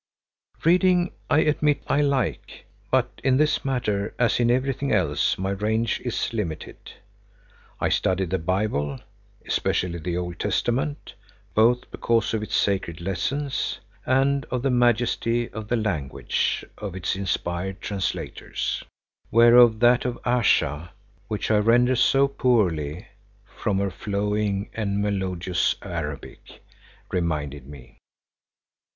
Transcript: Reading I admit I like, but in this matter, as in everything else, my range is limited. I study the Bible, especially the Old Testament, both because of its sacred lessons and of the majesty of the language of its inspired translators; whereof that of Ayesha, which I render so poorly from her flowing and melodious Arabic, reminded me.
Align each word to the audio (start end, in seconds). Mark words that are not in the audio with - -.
Reading 0.65 1.11
I 1.29 1.41
admit 1.41 1.83
I 1.85 2.01
like, 2.01 2.65
but 2.89 3.21
in 3.23 3.37
this 3.37 3.63
matter, 3.63 4.15
as 4.17 4.39
in 4.39 4.49
everything 4.49 4.91
else, 4.91 5.37
my 5.37 5.51
range 5.51 6.01
is 6.03 6.33
limited. 6.33 6.93
I 7.79 7.89
study 7.89 8.25
the 8.25 8.39
Bible, 8.39 8.99
especially 9.45 9.99
the 9.99 10.17
Old 10.17 10.39
Testament, 10.39 11.13
both 11.53 11.91
because 11.91 12.33
of 12.33 12.41
its 12.41 12.55
sacred 12.55 12.99
lessons 12.99 13.79
and 14.03 14.43
of 14.45 14.63
the 14.63 14.71
majesty 14.71 15.49
of 15.49 15.67
the 15.67 15.75
language 15.75 16.65
of 16.79 16.95
its 16.95 17.15
inspired 17.15 17.79
translators; 17.79 18.83
whereof 19.29 19.79
that 19.81 20.03
of 20.03 20.17
Ayesha, 20.25 20.89
which 21.27 21.51
I 21.51 21.57
render 21.59 21.95
so 21.95 22.27
poorly 22.27 23.05
from 23.45 23.77
her 23.77 23.91
flowing 23.91 24.71
and 24.73 24.99
melodious 24.99 25.75
Arabic, 25.83 26.63
reminded 27.11 27.67
me. 27.67 27.99